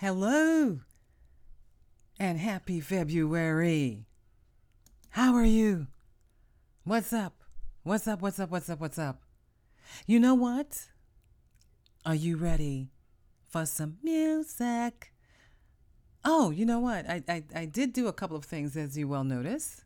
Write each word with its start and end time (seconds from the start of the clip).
Hello 0.00 0.78
and 2.20 2.38
happy 2.38 2.78
February. 2.78 4.06
How 5.10 5.34
are 5.34 5.44
you? 5.44 5.88
What's 6.84 7.12
up? 7.12 7.42
What's 7.82 8.06
up? 8.06 8.22
What's 8.22 8.38
up? 8.38 8.48
What's 8.48 8.70
up? 8.70 8.78
What's 8.78 8.98
up? 9.00 9.22
You 10.06 10.20
know 10.20 10.36
what? 10.36 10.86
Are 12.06 12.14
you 12.14 12.36
ready 12.36 12.92
for 13.48 13.66
some 13.66 13.96
music? 14.00 15.12
Oh, 16.24 16.50
you 16.50 16.64
know 16.64 16.78
what? 16.78 17.10
I, 17.10 17.24
I, 17.28 17.42
I 17.52 17.64
did 17.64 17.92
do 17.92 18.06
a 18.06 18.12
couple 18.12 18.36
of 18.36 18.44
things, 18.44 18.76
as 18.76 18.96
you 18.96 19.08
well 19.08 19.24
notice. 19.24 19.82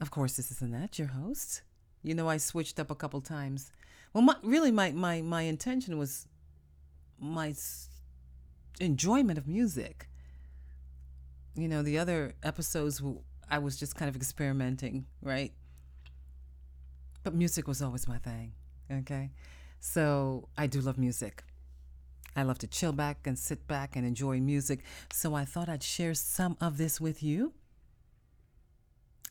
Of 0.00 0.12
course, 0.12 0.36
this 0.36 0.52
is 0.52 0.62
Annette, 0.62 1.00
your 1.00 1.08
host. 1.08 1.62
You 2.04 2.14
know, 2.14 2.28
I 2.28 2.36
switched 2.36 2.78
up 2.78 2.92
a 2.92 2.94
couple 2.94 3.20
times. 3.20 3.72
Well, 4.12 4.22
my, 4.22 4.36
really, 4.44 4.70
my, 4.70 4.92
my, 4.92 5.20
my 5.20 5.42
intention 5.42 5.98
was 5.98 6.28
my 7.18 7.52
enjoyment 8.80 9.38
of 9.38 9.46
music. 9.46 10.08
You 11.54 11.68
know, 11.68 11.82
the 11.82 11.98
other 11.98 12.34
episodes, 12.42 13.02
I 13.50 13.58
was 13.58 13.76
just 13.76 13.94
kind 13.96 14.08
of 14.08 14.16
experimenting, 14.16 15.06
right? 15.22 15.52
But 17.22 17.34
music 17.34 17.66
was 17.66 17.82
always 17.82 18.06
my 18.06 18.18
thing, 18.18 18.52
okay? 18.92 19.30
So 19.80 20.48
I 20.56 20.66
do 20.66 20.80
love 20.80 20.98
music. 20.98 21.42
I 22.36 22.42
love 22.42 22.58
to 22.58 22.66
chill 22.66 22.92
back 22.92 23.26
and 23.26 23.38
sit 23.38 23.66
back 23.66 23.96
and 23.96 24.06
enjoy 24.06 24.40
music. 24.40 24.80
So 25.10 25.34
I 25.34 25.46
thought 25.46 25.68
I'd 25.68 25.82
share 25.82 26.12
some 26.12 26.56
of 26.60 26.76
this 26.76 27.00
with 27.00 27.22
you. 27.22 27.54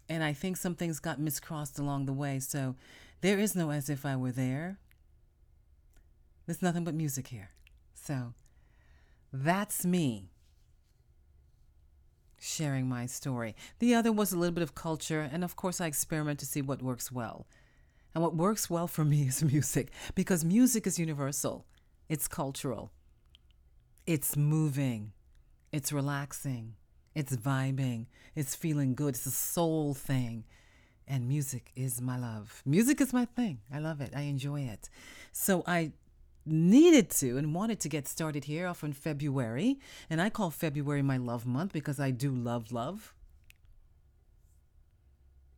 And 0.09 0.23
I 0.23 0.33
think 0.33 0.57
some 0.57 0.75
things 0.75 0.99
got 0.99 1.19
miscrossed 1.19 1.79
along 1.79 2.05
the 2.05 2.13
way. 2.13 2.39
So 2.39 2.75
there 3.21 3.39
is 3.39 3.55
no 3.55 3.69
as 3.69 3.89
if 3.89 4.05
I 4.05 4.15
were 4.15 4.31
there. 4.31 4.79
There's 6.45 6.61
nothing 6.61 6.83
but 6.83 6.95
music 6.95 7.27
here. 7.27 7.51
So 7.93 8.33
that's 9.43 9.85
me 9.85 10.29
sharing 12.39 12.87
my 12.87 13.05
story. 13.05 13.55
The 13.79 13.95
other 13.95 14.11
was 14.11 14.31
a 14.31 14.37
little 14.37 14.53
bit 14.53 14.61
of 14.61 14.75
culture. 14.75 15.27
And 15.31 15.43
of 15.43 15.55
course, 15.55 15.81
I 15.81 15.87
experiment 15.87 16.39
to 16.39 16.45
see 16.45 16.61
what 16.61 16.81
works 16.81 17.11
well. 17.11 17.47
And 18.13 18.23
what 18.23 18.35
works 18.35 18.69
well 18.69 18.87
for 18.87 19.03
me 19.03 19.23
is 19.27 19.43
music 19.43 19.91
because 20.13 20.45
music 20.45 20.87
is 20.87 20.99
universal, 20.99 21.65
it's 22.07 22.27
cultural, 22.27 22.91
it's 24.05 24.37
moving, 24.37 25.11
it's 25.71 25.91
relaxing, 25.91 26.75
it's 27.13 27.35
vibing, 27.35 28.05
it's 28.35 28.55
feeling 28.55 28.95
good, 28.95 29.15
it's 29.15 29.25
a 29.25 29.31
soul 29.31 29.93
thing. 29.93 30.45
And 31.07 31.27
music 31.27 31.71
is 31.75 32.01
my 32.01 32.17
love. 32.17 32.63
Music 32.65 32.99
is 32.99 33.13
my 33.13 33.25
thing. 33.25 33.59
I 33.71 33.77
love 33.77 34.01
it. 34.01 34.13
I 34.15 34.21
enjoy 34.21 34.61
it. 34.61 34.89
So 35.31 35.63
I 35.67 35.91
needed 36.45 37.09
to 37.09 37.37
and 37.37 37.53
wanted 37.53 37.79
to 37.81 37.89
get 37.89 38.07
started 38.07 38.45
here 38.45 38.67
off 38.67 38.83
in 38.83 38.93
February. 38.93 39.79
And 40.09 40.21
I 40.21 40.29
call 40.29 40.51
February 40.51 41.01
my 41.01 41.17
love 41.17 41.45
month 41.45 41.73
because 41.73 41.99
I 41.99 42.11
do 42.11 42.31
love 42.31 42.71
love. 42.71 43.13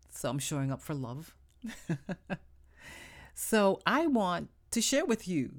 So 0.09 0.29
I'm 0.29 0.39
showing 0.39 0.71
up 0.71 0.81
for 0.81 0.94
love. 0.94 1.35
so 3.33 3.79
I 3.85 4.07
want 4.07 4.49
to 4.71 4.81
share 4.81 5.05
with 5.05 5.27
you 5.27 5.52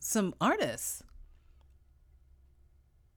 some 0.00 0.34
artists 0.40 1.02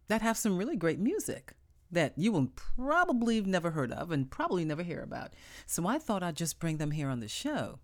that 0.08 0.22
have 0.22 0.38
some 0.38 0.58
really 0.58 0.76
great 0.76 1.00
music 1.00 1.54
that 1.90 2.14
you 2.18 2.32
will 2.32 2.48
probably 2.56 3.36
have 3.36 3.48
never 3.48 3.72
heard 3.72 3.92
of 3.92 4.12
and 4.12 4.30
probably 4.30 4.66
never 4.66 4.84
hear 4.84 5.02
about. 5.02 5.34
So 5.66 5.88
I 5.88 6.00
thought 6.00 6.24
I'd 6.24 6.36
just 6.36 6.60
bring 6.60 6.78
them 6.78 6.92
here 6.92 7.10
on 7.10 7.20
the 7.20 7.28
show. 7.28 7.80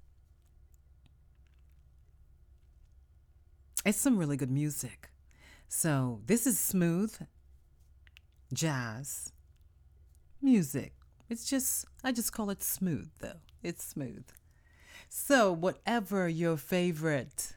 It's 3.85 3.97
some 3.97 4.17
really 4.17 4.37
good 4.37 4.51
music. 4.51 5.09
So 5.67 6.21
this 6.25 6.45
is 6.45 6.59
smooth 6.59 7.15
jazz 8.53 9.31
music. 10.41 10.93
It's 11.29 11.45
just, 11.45 11.85
I 12.03 12.11
just 12.11 12.33
call 12.33 12.49
it 12.49 12.63
smooth 12.63 13.09
though. 13.19 13.41
It's 13.63 13.83
smooth. 13.83 14.25
So, 15.07 15.51
whatever 15.51 16.29
your 16.29 16.55
favorite 16.55 17.55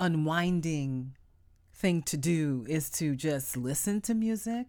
unwinding 0.00 1.14
thing 1.74 2.02
to 2.02 2.16
do 2.16 2.64
is 2.68 2.88
to 2.90 3.14
just 3.14 3.56
listen 3.56 4.00
to 4.02 4.14
music 4.14 4.66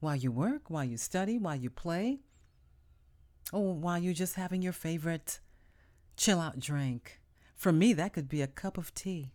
while 0.00 0.16
you 0.16 0.32
work, 0.32 0.70
while 0.70 0.84
you 0.84 0.96
study, 0.96 1.36
while 1.36 1.56
you 1.56 1.68
play, 1.68 2.20
or 3.52 3.74
while 3.74 3.98
you're 3.98 4.14
just 4.14 4.36
having 4.36 4.62
your 4.62 4.72
favorite 4.72 5.40
chill 6.16 6.40
out 6.40 6.58
drink. 6.58 7.20
For 7.54 7.72
me, 7.72 7.92
that 7.92 8.12
could 8.12 8.28
be 8.28 8.40
a 8.40 8.46
cup 8.46 8.78
of 8.78 8.94
tea. 8.94 9.32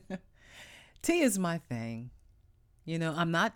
tea 1.02 1.20
is 1.20 1.38
my 1.38 1.58
thing. 1.58 2.10
You 2.84 2.98
know, 2.98 3.14
I'm 3.16 3.30
not 3.30 3.54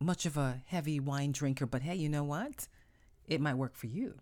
much 0.00 0.26
of 0.26 0.36
a 0.36 0.62
heavy 0.66 0.98
wine 0.98 1.32
drinker, 1.32 1.66
but 1.66 1.82
hey, 1.82 1.94
you 1.94 2.08
know 2.08 2.24
what? 2.24 2.68
It 3.26 3.40
might 3.40 3.54
work 3.54 3.76
for 3.76 3.86
you. 3.86 4.14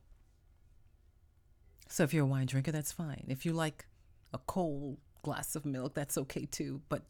So 1.88 2.02
if 2.02 2.12
you're 2.12 2.24
a 2.24 2.26
wine 2.26 2.46
drinker, 2.46 2.72
that's 2.72 2.92
fine. 2.92 3.24
If 3.28 3.46
you 3.46 3.52
like 3.52 3.86
a 4.32 4.38
cold 4.38 4.98
glass 5.22 5.56
of 5.56 5.64
milk, 5.64 5.94
that's 5.94 6.18
okay 6.18 6.46
too, 6.46 6.82
but 6.88 7.02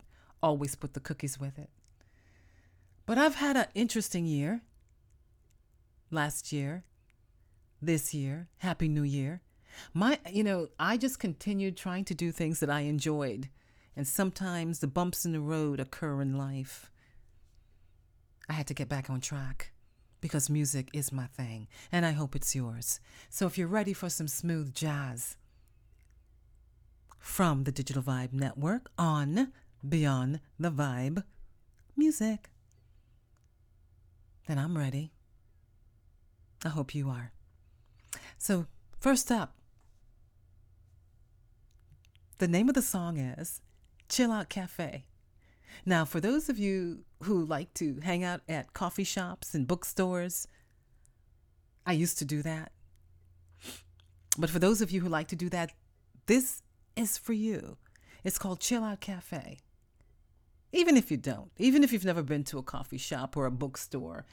always 0.42 0.74
put 0.74 0.94
the 0.94 1.00
cookies 1.00 1.40
with 1.40 1.58
it. 1.58 1.70
But 3.06 3.18
I've 3.18 3.36
had 3.36 3.56
an 3.56 3.66
interesting 3.74 4.26
year. 4.26 4.62
Last 6.10 6.52
year, 6.52 6.84
this 7.82 8.14
year, 8.14 8.48
Happy 8.58 8.88
New 8.88 9.02
Year. 9.02 9.42
My, 9.92 10.18
you 10.30 10.42
know, 10.42 10.68
I 10.78 10.96
just 10.96 11.18
continued 11.18 11.76
trying 11.76 12.04
to 12.06 12.14
do 12.14 12.32
things 12.32 12.60
that 12.60 12.70
I 12.70 12.80
enjoyed. 12.80 13.48
And 13.98 14.06
sometimes 14.06 14.78
the 14.78 14.86
bumps 14.86 15.24
in 15.24 15.32
the 15.32 15.40
road 15.40 15.80
occur 15.80 16.22
in 16.22 16.38
life. 16.38 16.88
I 18.48 18.52
had 18.52 18.68
to 18.68 18.74
get 18.74 18.88
back 18.88 19.10
on 19.10 19.20
track 19.20 19.72
because 20.20 20.48
music 20.48 20.88
is 20.92 21.10
my 21.10 21.26
thing, 21.26 21.66
and 21.90 22.06
I 22.06 22.12
hope 22.12 22.36
it's 22.36 22.54
yours. 22.54 23.00
So 23.28 23.48
if 23.48 23.58
you're 23.58 23.66
ready 23.66 23.92
for 23.92 24.08
some 24.08 24.28
smooth 24.28 24.72
jazz 24.72 25.36
from 27.18 27.64
the 27.64 27.72
Digital 27.72 28.00
Vibe 28.00 28.32
Network 28.32 28.88
on 28.96 29.52
Beyond 29.86 30.38
the 30.60 30.70
Vibe 30.70 31.24
Music, 31.96 32.50
then 34.46 34.60
I'm 34.60 34.78
ready. 34.78 35.10
I 36.64 36.68
hope 36.68 36.94
you 36.94 37.10
are. 37.10 37.32
So, 38.38 38.66
first 39.00 39.32
up, 39.32 39.56
the 42.38 42.46
name 42.46 42.68
of 42.68 42.76
the 42.76 42.82
song 42.82 43.18
is 43.18 43.60
Chill 44.08 44.32
Out 44.32 44.48
Cafe. 44.48 45.04
Now, 45.84 46.04
for 46.04 46.20
those 46.20 46.48
of 46.48 46.58
you 46.58 47.04
who 47.22 47.44
like 47.44 47.72
to 47.74 48.00
hang 48.02 48.24
out 48.24 48.40
at 48.48 48.72
coffee 48.72 49.04
shops 49.04 49.54
and 49.54 49.66
bookstores, 49.66 50.48
I 51.86 51.92
used 51.92 52.18
to 52.18 52.24
do 52.24 52.42
that. 52.42 52.72
But 54.36 54.50
for 54.50 54.58
those 54.58 54.80
of 54.80 54.90
you 54.90 55.00
who 55.00 55.08
like 55.08 55.28
to 55.28 55.36
do 55.36 55.48
that, 55.50 55.72
this 56.26 56.62
is 56.96 57.16
for 57.18 57.32
you. 57.32 57.76
It's 58.24 58.38
called 58.38 58.60
Chill 58.60 58.84
Out 58.84 59.00
Cafe. 59.00 59.58
Even 60.72 60.96
if 60.96 61.10
you 61.10 61.16
don't, 61.16 61.50
even 61.56 61.82
if 61.82 61.92
you've 61.92 62.04
never 62.04 62.22
been 62.22 62.44
to 62.44 62.58
a 62.58 62.62
coffee 62.62 62.98
shop 62.98 63.36
or 63.36 63.46
a 63.46 63.50
bookstore, 63.50 64.26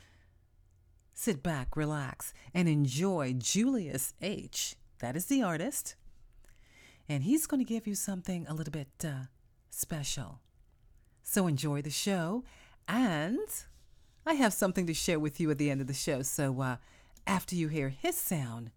sit 1.13 1.41
back, 1.41 1.77
relax, 1.77 2.33
and 2.53 2.67
enjoy 2.67 3.33
Julius 3.37 4.13
H. 4.21 4.75
That 4.99 5.15
is 5.15 5.27
the 5.27 5.41
artist. 5.41 5.95
And 7.07 7.23
he's 7.23 7.47
going 7.47 7.63
to 7.63 7.73
give 7.73 7.87
you 7.87 7.95
something 7.95 8.45
a 8.47 8.53
little 8.53 8.71
bit 8.71 8.89
uh, 9.03 9.25
special. 9.75 10.39
So 11.23 11.47
enjoy 11.47 11.81
the 11.81 11.89
show. 11.89 12.43
And 12.87 13.47
I 14.25 14.33
have 14.33 14.53
something 14.53 14.87
to 14.87 14.93
share 14.93 15.19
with 15.19 15.39
you 15.39 15.51
at 15.51 15.57
the 15.57 15.69
end 15.69 15.81
of 15.81 15.87
the 15.87 15.93
show. 15.93 16.21
So 16.21 16.61
uh, 16.61 16.75
after 17.27 17.55
you 17.55 17.67
hear 17.67 17.89
his 17.89 18.15
sound, 18.15 18.71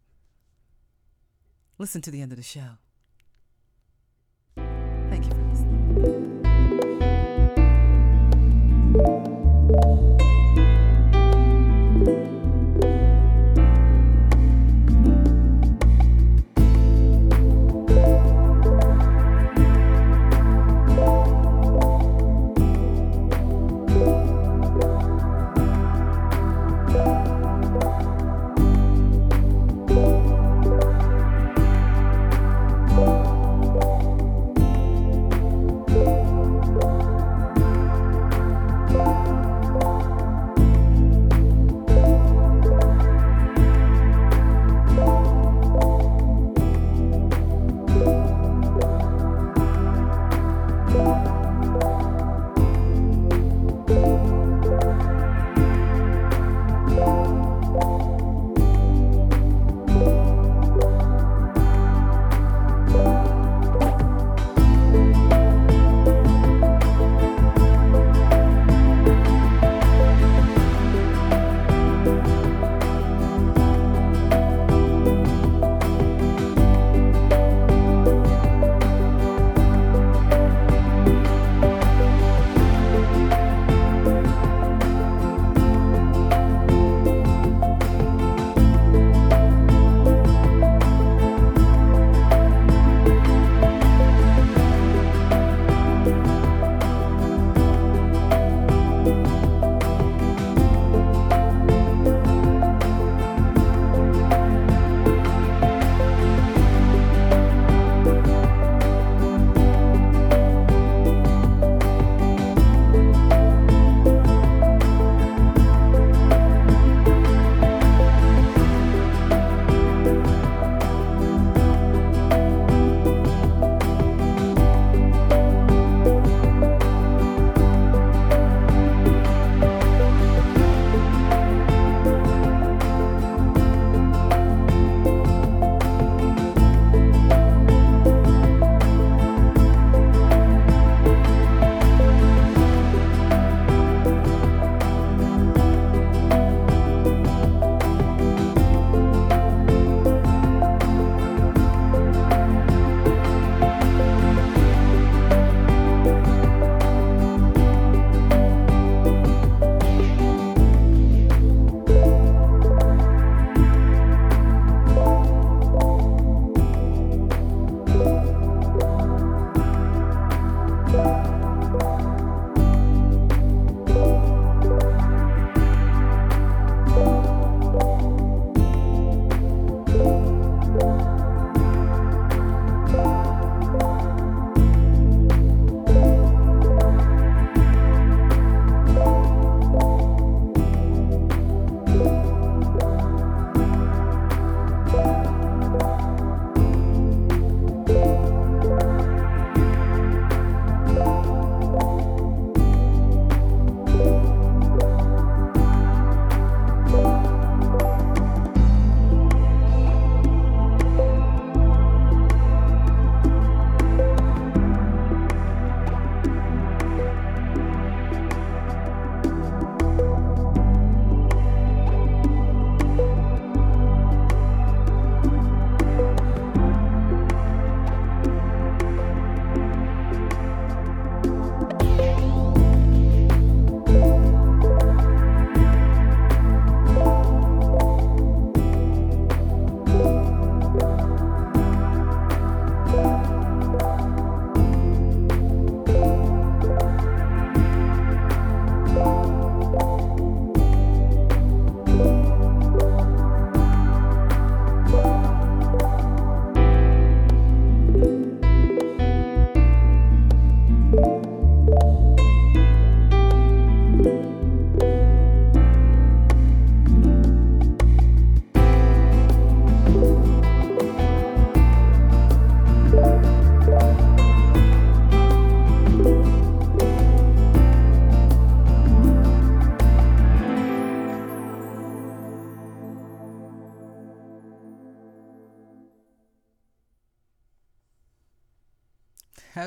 listen 1.78 2.00
to 2.02 2.10
the 2.10 2.20
end 2.20 2.32
of 2.32 2.38
the 2.38 2.42
show. 2.44 2.78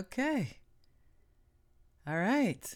Okay. 0.01 0.57
All 2.07 2.17
right. 2.17 2.73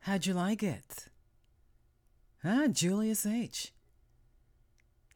How'd 0.00 0.26
you 0.26 0.34
like 0.34 0.62
it? 0.62 1.06
Huh? 2.42 2.68
Julius 2.68 3.24
H. 3.24 3.72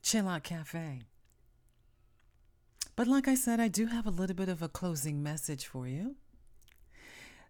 Chill 0.02 0.26
Out 0.26 0.42
Cafe. 0.42 1.02
But 2.96 3.06
like 3.06 3.28
I 3.28 3.34
said, 3.34 3.60
I 3.60 3.68
do 3.68 3.86
have 3.86 4.06
a 4.06 4.10
little 4.10 4.34
bit 4.34 4.48
of 4.48 4.62
a 4.62 4.68
closing 4.70 5.22
message 5.22 5.66
for 5.66 5.86
you. 5.86 6.16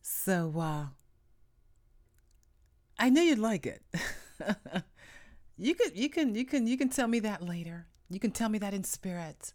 So, 0.03 0.53
uh, 0.59 0.87
I 2.99 3.11
know 3.11 3.23
you'd 3.23 3.39
like 3.39 3.65
it. 3.65 3.83
you 5.57 5.77
could, 5.77 5.97
you 5.97 6.09
can, 6.09 6.35
you 6.35 6.45
can, 6.45 6.67
you 6.67 6.77
can 6.77 6.89
tell 6.89 7.07
me 7.07 7.21
that 7.21 7.45
later. 7.45 7.87
You 8.11 8.19
can 8.19 8.33
tell 8.33 8.49
me 8.49 8.59
that 8.59 8.75
in 8.75 8.83
spirit. 8.83 9.53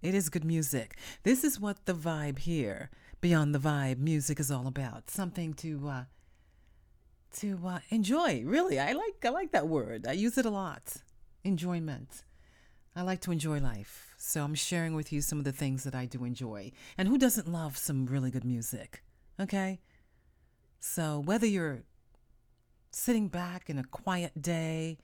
It 0.00 0.14
is 0.14 0.28
good 0.28 0.44
music. 0.44 0.96
This 1.24 1.42
is 1.42 1.58
what 1.58 1.86
the 1.86 1.94
vibe 1.94 2.38
here, 2.38 2.90
beyond 3.20 3.54
the 3.54 3.58
vibe, 3.58 3.98
music 3.98 4.38
is 4.38 4.50
all 4.50 4.68
about. 4.68 5.10
Something 5.10 5.54
to, 5.54 5.88
uh, 5.88 6.04
to 7.38 7.58
uh, 7.66 7.80
enjoy. 7.90 8.42
Really, 8.44 8.78
I 8.78 8.92
like, 8.92 9.24
I 9.24 9.30
like 9.30 9.50
that 9.52 9.66
word. 9.66 10.06
I 10.06 10.12
use 10.12 10.38
it 10.38 10.46
a 10.46 10.50
lot. 10.50 10.98
Enjoyment. 11.42 12.22
I 12.94 13.02
like 13.02 13.20
to 13.22 13.32
enjoy 13.32 13.58
life. 13.58 14.14
So 14.16 14.44
I'm 14.44 14.54
sharing 14.54 14.94
with 14.94 15.12
you 15.12 15.20
some 15.20 15.38
of 15.38 15.44
the 15.44 15.52
things 15.52 15.82
that 15.84 15.94
I 15.94 16.06
do 16.06 16.24
enjoy. 16.24 16.72
And 16.96 17.08
who 17.08 17.18
doesn't 17.18 17.50
love 17.50 17.76
some 17.76 18.06
really 18.06 18.30
good 18.30 18.44
music? 18.44 19.02
Okay? 19.40 19.80
So 20.78 21.18
whether 21.18 21.46
you're 21.46 21.82
sitting 22.92 23.28
back 23.28 23.68
in 23.68 23.78
a 23.78 23.84
quiet 23.84 24.40
day, 24.40 24.98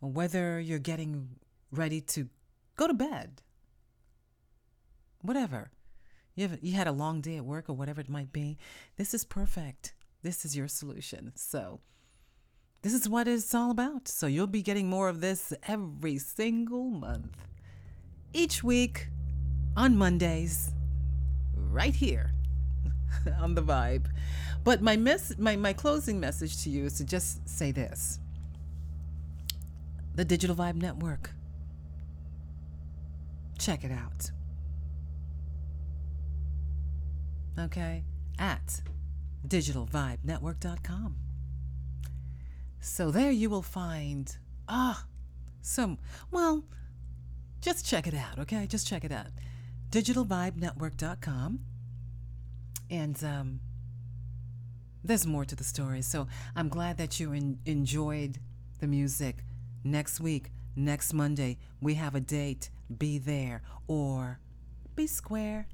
or 0.00 0.10
whether 0.10 0.58
you're 0.58 0.78
getting 0.78 1.28
ready 1.70 2.00
to 2.00 2.28
go 2.76 2.86
to 2.86 2.94
bed, 2.94 3.42
whatever. 5.22 5.70
You, 6.34 6.48
have, 6.48 6.58
you 6.62 6.74
had 6.74 6.86
a 6.86 6.92
long 6.92 7.20
day 7.20 7.36
at 7.36 7.44
work 7.44 7.68
or 7.68 7.74
whatever 7.74 8.00
it 8.00 8.08
might 8.08 8.32
be. 8.32 8.56
This 8.96 9.14
is 9.14 9.24
perfect. 9.24 9.94
This 10.22 10.44
is 10.44 10.56
your 10.56 10.68
solution. 10.68 11.32
So, 11.34 11.80
this 12.82 12.94
is 12.94 13.08
what 13.08 13.28
it's 13.28 13.54
all 13.54 13.70
about. 13.70 14.08
So, 14.08 14.26
you'll 14.26 14.46
be 14.46 14.62
getting 14.62 14.88
more 14.88 15.08
of 15.08 15.20
this 15.20 15.52
every 15.66 16.18
single 16.18 16.88
month. 16.90 17.36
Each 18.32 18.62
week 18.62 19.08
on 19.76 19.96
Mondays, 19.96 20.72
right 21.54 21.94
here 21.94 22.32
on 23.40 23.54
the 23.54 23.62
vibe. 23.62 24.06
But 24.62 24.82
my, 24.82 24.96
mess, 24.96 25.32
my, 25.38 25.56
my 25.56 25.72
closing 25.72 26.20
message 26.20 26.62
to 26.64 26.70
you 26.70 26.84
is 26.84 26.94
to 26.98 27.04
just 27.04 27.48
say 27.48 27.72
this 27.72 28.18
the 30.14 30.24
Digital 30.24 30.56
Vibe 30.56 30.76
Network. 30.76 31.30
Check 33.58 33.84
it 33.84 33.92
out. 33.92 34.30
Okay? 37.60 38.04
At 38.38 38.82
digitalvibenetwork.com. 39.46 41.16
So 42.80 43.10
there 43.10 43.30
you 43.30 43.50
will 43.50 43.62
find, 43.62 44.34
ah, 44.68 45.04
some, 45.60 45.98
well, 46.30 46.64
just 47.60 47.86
check 47.86 48.06
it 48.06 48.14
out, 48.14 48.38
okay? 48.38 48.66
Just 48.66 48.86
check 48.86 49.04
it 49.04 49.12
out. 49.12 49.26
digitalvibenetwork.com. 49.90 51.60
And 52.90 53.22
um, 53.24 53.60
there's 55.04 55.26
more 55.26 55.44
to 55.44 55.54
the 55.54 55.64
story. 55.64 56.02
So 56.02 56.26
I'm 56.56 56.68
glad 56.68 56.96
that 56.98 57.20
you 57.20 57.32
in, 57.32 57.58
enjoyed 57.66 58.38
the 58.80 58.86
music. 58.86 59.44
Next 59.84 60.20
week, 60.20 60.50
next 60.74 61.12
Monday, 61.12 61.58
we 61.80 61.94
have 61.94 62.14
a 62.14 62.20
date. 62.20 62.70
Be 62.96 63.18
there 63.18 63.62
or 63.86 64.40
be 64.96 65.06
square. 65.06 65.68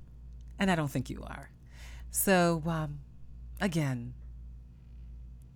And 0.58 0.70
I 0.70 0.74
don't 0.74 0.90
think 0.90 1.08
you 1.08 1.22
are. 1.22 1.50
So, 2.16 2.62
um, 2.64 3.00
again, 3.60 4.14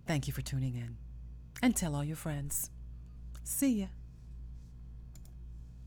thank 0.07 0.27
you 0.27 0.35
for 0.35 0.43
tuning 0.43 0.75
in 0.77 0.99
and 1.63 1.75
tell 1.75 1.97
all 1.97 2.05
your 2.05 2.17
friends. 2.17 2.69
See 3.43 3.81
ya. 3.81 3.87